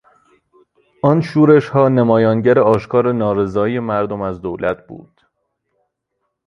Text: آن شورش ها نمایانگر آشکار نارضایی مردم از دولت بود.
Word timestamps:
آن 1.03 1.21
شورش 1.21 1.69
ها 1.69 1.89
نمایانگر 1.89 2.59
آشکار 2.59 3.11
نارضایی 3.11 3.79
مردم 3.79 4.21
از 4.21 4.41
دولت 4.41 4.87
بود. 4.87 5.21